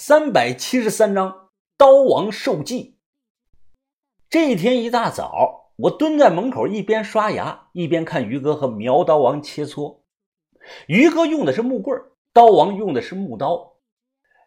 [0.00, 3.00] 三百七十三章刀王受祭。
[4.30, 10.02] 这一天一大早，我蹲在门口，一边刷牙一边看于哥和苗刀王切磋。
[10.86, 12.00] 于哥用的是木棍，
[12.32, 13.74] 刀王用的是木刀。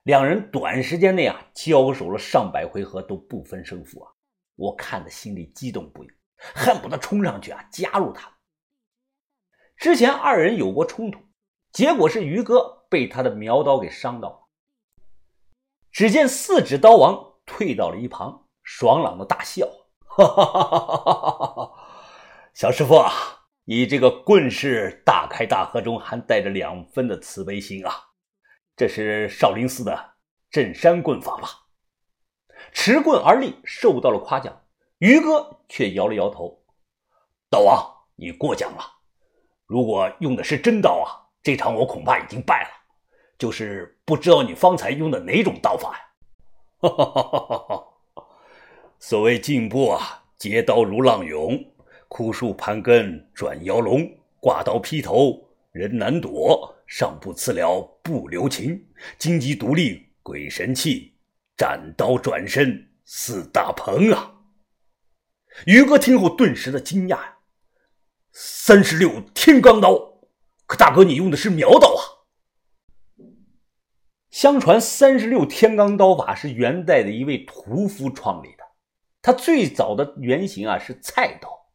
[0.03, 4.13] 两人短时间内啊，交手了上百回合都不分胜负啊！
[4.55, 6.07] 我看的心里激动不已，
[6.55, 8.37] 恨不得冲上去啊，加入他们。
[9.75, 11.19] 之前二人有过冲突，
[11.73, 14.40] 结果是于哥被他的苗刀给伤到。
[15.91, 19.67] 只见四指刀王退到了一旁，爽朗的大笑
[20.07, 21.71] ：“哈哈哈哈哈哈！
[22.53, 23.11] 小师傅啊，
[23.65, 27.93] 你这个棍式大开大合中还带着两分的慈悲心啊，
[28.75, 30.13] 这是少林寺的
[30.49, 31.49] 镇山棍法吧？”
[32.71, 34.61] 持棍而立，受到了夸奖。
[34.99, 36.63] 于哥却摇了摇头
[37.49, 37.83] ：“刀王，
[38.15, 38.83] 你过奖了。
[39.65, 42.69] 如果用的是真刀啊，这场我恐怕已经败了。”
[43.41, 45.99] 就是不知道你方才用的哪种刀法呀？
[46.77, 47.75] 哈哈哈哈哈！
[48.13, 48.27] 哈
[48.99, 51.59] 所谓进步啊，截刀如浪涌，
[52.07, 54.07] 枯树盘根转摇龙，
[54.39, 58.85] 挂刀劈头人难躲，上不刺了不留情，
[59.17, 61.15] 金鸡独立鬼神气，
[61.57, 64.35] 斩刀转身似大鹏啊！
[65.65, 67.37] 于哥听后顿时的惊讶呀，
[68.33, 69.97] 三十六天罡刀，
[70.67, 72.20] 可大哥你用的是苗刀啊？
[74.31, 78.63] 相传三十六天罡刀法是元代的一位屠夫创立的，
[79.21, 81.69] 他最早的原型啊是菜刀。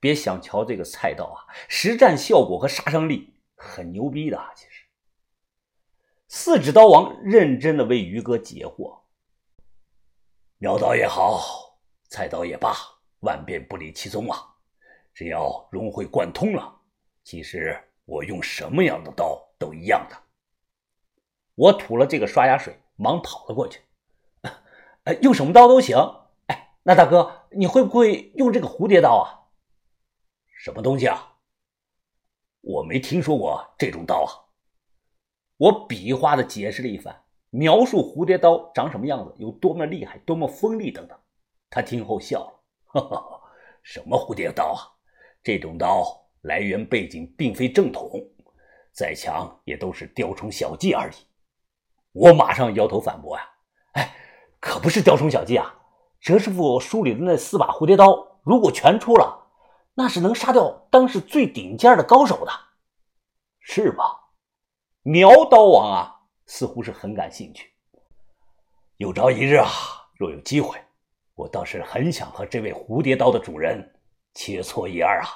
[0.00, 4.40] 别想瞧这个菜刀啊，实战效果和杀伤力很牛逼的。
[4.54, 4.84] 其实，
[6.28, 9.00] 四指刀王认真的为于哥解惑：
[10.58, 12.76] 苗刀也好，菜刀也罢，
[13.20, 14.38] 万变不离其宗啊。
[15.12, 16.80] 只要融会贯通了，
[17.24, 20.16] 其实我用什么样的刀都一样的。
[21.58, 23.80] 我吐了这个刷牙水，忙跑了过去。
[25.22, 25.96] 用什么刀都行。
[26.46, 29.50] 哎，那大哥，你会不会用这个蝴蝶刀啊？
[30.46, 31.34] 什么东西啊？
[32.60, 34.30] 我没听说过这种刀啊。
[35.56, 41.18] 我比划的解释了一番，描述蝴蝶刀长什么样子，有多么厉害，多么锋利等等。
[41.68, 43.42] 他听后笑了：“哈哈，
[43.82, 44.78] 什么蝴蝶刀啊？
[45.42, 46.04] 这种刀
[46.42, 48.08] 来源背景并非正统，
[48.92, 51.14] 再强也都是雕虫小技而已。”
[52.12, 53.44] 我马上摇头反驳呀，
[53.92, 54.14] 哎，
[54.60, 55.74] 可不是雕虫小技啊！
[56.20, 59.46] 哲师傅书里的那四把蝴蝶刀，如果全出了，
[59.94, 62.52] 那是能杀掉当时最顶尖的高手的，
[63.60, 64.30] 是吧？
[65.02, 67.72] 苗刀王啊，似乎是很感兴趣。
[68.96, 69.68] 有朝一日啊，
[70.14, 70.76] 若有机会，
[71.34, 74.00] 我倒是很想和这位蝴蝶刀的主人
[74.34, 75.28] 切磋一二啊！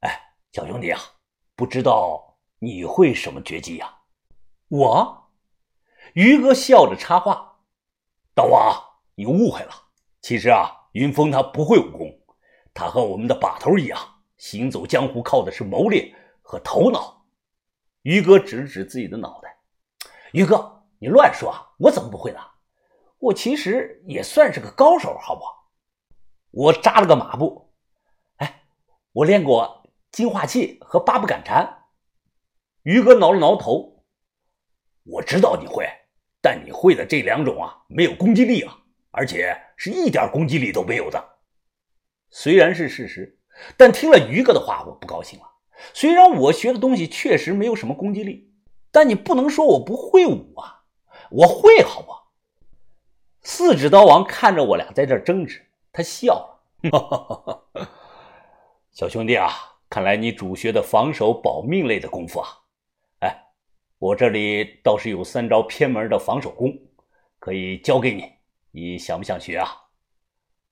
[0.00, 0.20] 哎，
[0.52, 1.00] 小兄弟啊，
[1.56, 3.94] 不知道你会什么绝技呀？
[4.68, 5.30] 我，
[6.12, 7.60] 于哥笑着插话
[8.36, 8.78] ：“大王，
[9.14, 9.72] 你误会了。
[10.20, 12.20] 其实啊，云峰他不会武功，
[12.74, 13.98] 他和我们的把头一样，
[14.36, 17.24] 行走江湖靠的是谋略和头脑。”
[18.02, 19.58] 于哥指了指自己的脑袋
[20.32, 21.72] ：“于哥，你乱说啊！
[21.78, 22.40] 我怎么不会呢？
[23.18, 25.70] 我其实也算是个高手，好不好？
[26.50, 27.72] 我扎了个马步。
[28.36, 28.64] 哎，
[29.12, 31.86] 我练过金化气和八步赶蝉。”
[32.84, 33.97] 于哥挠了挠头。
[35.10, 35.88] 我知道你会，
[36.42, 38.78] 但你会的这两种啊，没有攻击力啊，
[39.10, 41.22] 而且是一点攻击力都没有的。
[42.30, 43.38] 虽然是事实，
[43.76, 45.46] 但听了于哥的话，我不高兴了。
[45.94, 48.52] 虽然我学的东西确实没有什么攻击力，
[48.90, 50.82] 但你不能说我不会武啊，
[51.30, 52.12] 我会，好不？
[53.42, 57.64] 四指刀王看着我俩在这争执，他笑了
[58.92, 59.48] ：“小兄弟啊，
[59.88, 62.48] 看来你主学的防守保命类的功夫啊。”
[63.98, 66.72] 我这里倒是有三招偏门的防守功，
[67.40, 68.32] 可以教给你。
[68.70, 69.68] 你想不想学啊？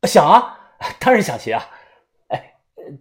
[0.03, 0.57] 想啊，
[1.01, 1.69] 当然想学啊。
[2.29, 2.55] 哎，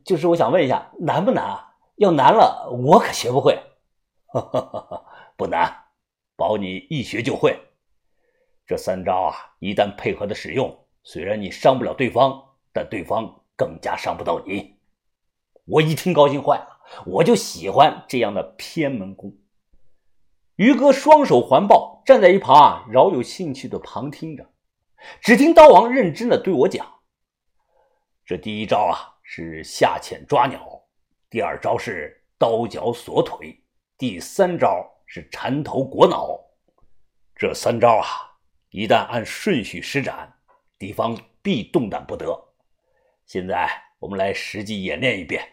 [0.04, 1.76] 就是我想问一下，难不难啊？
[1.98, 3.56] 要难了，我可学不会。
[5.38, 5.72] 不难，
[6.36, 7.60] 保你一学就会。
[8.66, 14.76] 这三招啊，一旦配合的使用，虽然你伤不了对方，但对方更加伤不到你。
[15.66, 19.32] 我一听高兴坏了，我就喜欢这样的偏门功。
[20.56, 24.50] 于哥双手环抱，站在一旁啊，饶有兴趣的旁听着。
[25.22, 27.02] 只听刀王认真的对我讲
[28.26, 30.82] ：“这第一招啊是下潜抓鸟，
[31.30, 33.62] 第二招是刀脚锁腿，
[33.98, 36.40] 第三招是缠头裹脑。
[37.36, 38.08] 这三招啊，
[38.70, 40.34] 一旦按顺序施展，
[40.80, 42.54] 敌方必动弹不得。
[43.26, 43.70] 现在
[44.00, 45.46] 我们来实际演练一遍。”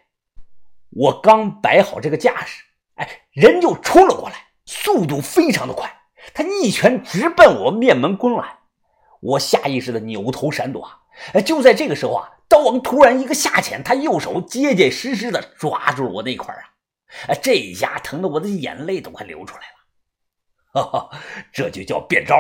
[0.95, 2.63] 我刚摆好这个架势，
[2.97, 4.52] 哎，人就冲了过来。
[4.65, 5.93] 速度非常的快，
[6.35, 8.59] 他一拳直奔我面门攻来，
[9.21, 10.89] 我下意识的扭头闪躲。
[11.35, 16.63] 哎，就在这个时候啊，刀王突然一个下潜，他右手结结实实的抓住了我那块啊！
[17.29, 20.83] 哎，这一下疼得我的眼泪都快流出来了。
[20.83, 21.11] 哈哈，
[21.53, 22.37] 这就叫变招！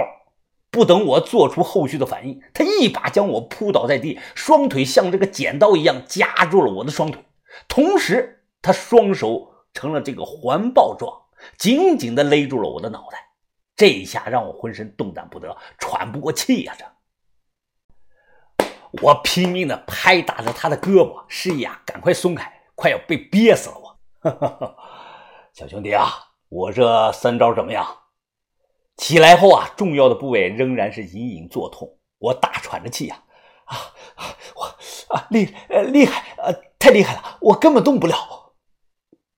[0.70, 7.22] 不等我做出后续的反应，他一把将我扑倒在地，双腿像这个剪刀一样夹住了我的双腿，
[7.68, 11.21] 同时他双手成了这个环抱状，
[11.58, 13.18] 紧紧的勒住了我的脑袋。
[13.74, 16.76] 这一下让我浑身动弹不得，喘不过气呀！
[16.78, 16.84] 这，
[19.02, 23.76] 我拼命的拍打着他的胳膊，示意啊赶快松开，快要被憋死了！
[23.80, 23.98] 我，
[25.54, 26.06] 小兄弟啊，
[26.48, 27.84] 我这三招怎么样？
[28.98, 33.24] 起来后啊，重要的部位仍然是隐隐作痛，我大喘着气呀，
[33.64, 33.76] 啊，
[34.54, 38.52] 我啊厉呃厉害呃太厉害了，我根本动不了。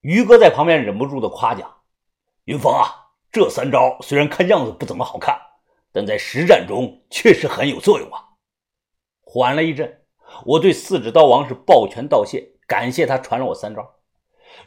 [0.00, 1.73] 于哥在旁边忍不住的夸奖
[2.44, 5.38] ：“云峰啊，这三招虽然看样子不怎么好看，
[5.92, 8.30] 但在实战中确实很有作用啊。”
[9.22, 10.02] 缓了一阵，
[10.44, 13.96] 我对四指刀王是抱拳道谢，感谢他传了我三招。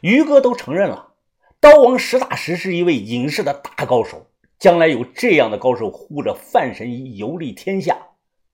[0.00, 1.14] 于哥都承认了，
[1.60, 4.26] 刀王实打实是一位隐士的大高手。
[4.58, 7.96] 将来有这样的高手护着范神医游历天下，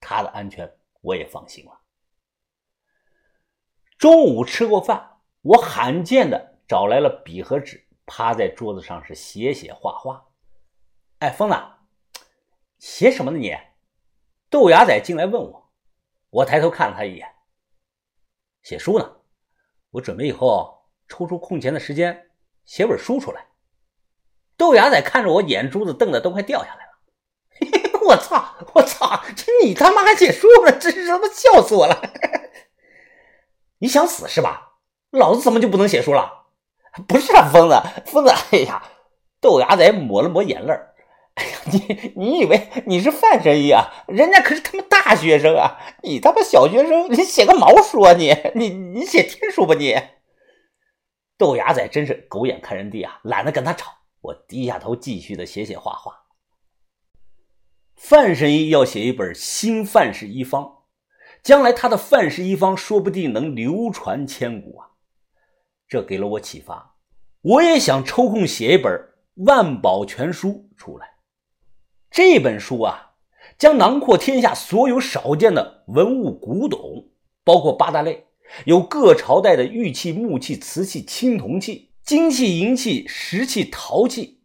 [0.00, 1.80] 他的安全我也放心了。
[3.96, 10.26] 中午吃过饭，我罕见的找来了笔和纸，趴在桌子上是写写画画。
[11.20, 11.56] 哎，疯子，
[12.78, 13.56] 写什么呢你？
[14.50, 15.72] 豆芽仔进来问我，
[16.30, 17.34] 我抬头看了他一眼，
[18.62, 19.16] 写书呢。
[19.90, 22.30] 我准备以后抽出空闲的时间
[22.64, 23.46] 写本书出来。
[24.56, 26.90] 豆芽仔看着我，眼珠子瞪得都快掉下来了。
[28.06, 28.56] 我操！
[28.74, 29.24] 我操！
[29.34, 30.72] 这你他妈还写书呢？
[30.78, 32.02] 真是他妈笑死我了！
[33.78, 34.78] 你想死是吧？
[35.10, 36.33] 老子怎么就不能写书了？
[37.08, 38.30] 不是啊，疯子，疯子！
[38.52, 38.82] 哎呀，
[39.40, 40.72] 豆芽仔抹了抹眼泪
[41.34, 43.92] 哎呀，你你以为你是范神医啊？
[44.06, 45.78] 人家可是他妈大学生啊！
[46.02, 48.12] 你他妈小学生，你写个毛书啊！
[48.12, 50.00] 你你你写天书吧你！
[51.36, 53.90] 豆芽仔真是狗眼看人低啊，懒得跟他吵。
[54.20, 56.20] 我低下头，继续的写写画画。
[57.96, 60.84] 范神医要写一本新范氏医方，
[61.42, 64.93] 将来他的范氏医方说不定能流传千古啊！
[65.88, 66.96] 这给了我启发，
[67.42, 68.92] 我也想抽空写一本
[69.46, 71.06] 《万宝全书》出来。
[72.10, 73.14] 这本书啊，
[73.58, 77.08] 将囊括天下所有少见的文物古董，
[77.44, 78.26] 包括八大类，
[78.64, 81.90] 有各朝代的玉器、木器、瓷器、青铜器。
[82.04, 84.42] 金器、银器、石器、陶器，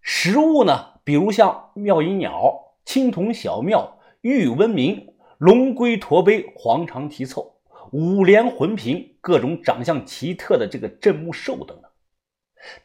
[0.00, 0.94] 实物呢？
[1.04, 7.53] 比如像妙音鸟、青铜小庙、玉温明、龙龟驼碑、黄肠题凑、
[7.94, 11.88] 五连魂瓶，各种长相奇特的这个镇墓兽等等。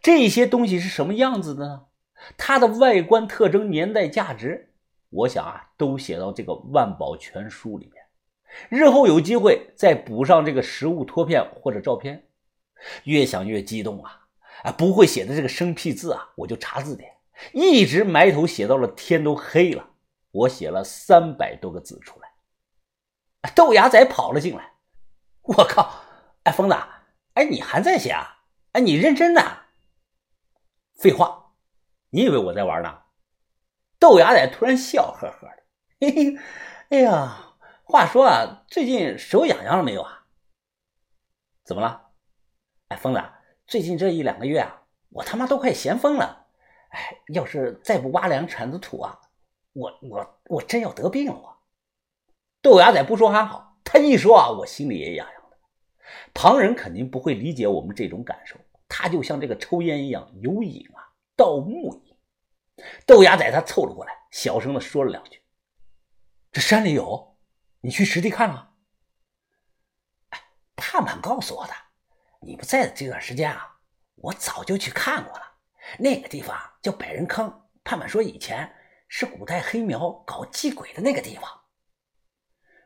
[0.03, 1.85] 这些东西是什么样子的呢？
[2.37, 4.75] 它的外观特征、年代价值，
[5.09, 8.03] 我想啊，都写到这个万宝全书里面。
[8.69, 12.27] 日后有机会再补上这个实物托片或者照片。
[13.05, 14.27] 越想越激动啊！
[14.61, 17.11] 啊，不会写的这个生僻字啊，我就查字典，
[17.51, 19.89] 一直埋头写到了天都黑了。
[20.29, 22.29] 我写了三百多个字出来。
[23.55, 24.73] 豆芽仔跑了进来，
[25.43, 26.03] 我靠！
[26.43, 26.75] 哎，疯子，
[27.33, 28.43] 哎，你还在写啊？
[28.73, 29.41] 哎，你认真的？
[30.95, 31.53] 废话，
[32.09, 33.03] 你以为我在玩呢？
[33.99, 35.63] 豆芽仔突然笑呵呵的，
[35.99, 36.39] 嘿嘿，
[36.89, 40.27] 哎呀，话说啊，最近手痒痒了没有啊？
[41.63, 42.11] 怎么了？
[42.89, 43.23] 哎，疯子，
[43.67, 46.47] 最近这一两个月啊，我他妈都快闲疯了。
[46.89, 49.19] 哎，要是再不挖两铲子土啊，
[49.73, 51.33] 我我我真要得病了。
[51.33, 51.57] 我
[52.61, 55.57] 豆芽仔不说还好，他一说啊，我心里也痒痒的。
[56.31, 58.55] 旁人肯定不会理解我们这种感受，
[58.87, 62.15] 他就像这个抽烟一样有瘾啊，盗墓瘾。
[63.07, 65.41] 豆芽仔他凑了过来，小声的说了两句
[66.53, 67.35] ：“这山里有，
[67.81, 68.75] 你去实地看了？”
[70.29, 70.39] 哎，
[70.75, 71.73] 盼盼告诉我的。
[72.41, 73.79] 你不在的这段时间啊，
[74.17, 75.57] 我早就去看过了。
[75.97, 78.71] 那个地方叫百人坑，盼盼说以前
[79.07, 81.58] 是古代黑苗搞祭鬼的那个地方。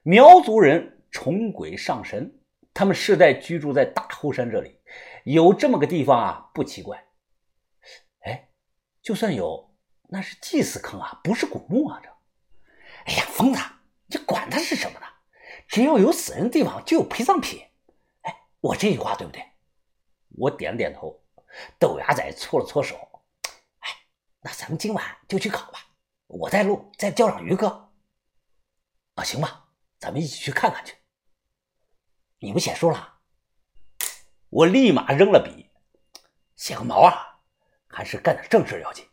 [0.04, 2.38] 苗族人崇鬼上神，
[2.74, 4.82] 他们世代居住在大后山这里，
[5.24, 7.06] 有这么个地方啊，不奇怪。
[8.26, 8.50] 哎，
[9.02, 9.74] 就算有，
[10.10, 12.02] 那是祭祀坑啊，不是古墓啊。
[12.04, 12.10] 这，
[13.06, 13.62] 哎呀，疯子，
[14.08, 15.06] 你管他是什么呢？
[15.70, 17.62] 只要有死人的地方，就有陪葬品。
[18.24, 19.42] 哎我这句话对不对？
[20.38, 21.24] 我点了点头。
[21.80, 22.96] 豆芽仔搓了搓手，
[23.80, 23.90] 哎，
[24.42, 25.80] 那咱们今晚就去考吧。
[26.28, 27.92] 我带路，再叫上于哥。
[29.16, 29.63] 啊，行吧，
[30.04, 30.98] 咱们一起去看看去。
[32.40, 33.20] 你不写书了？
[34.50, 35.72] 我立马扔了笔，
[36.58, 37.40] 写个毛啊！
[37.88, 39.08] 还是干点正事要紧。